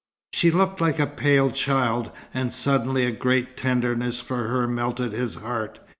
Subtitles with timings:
[0.33, 5.35] She looked like a pale child, and suddenly a great tenderness for her melted his
[5.35, 5.79] heart.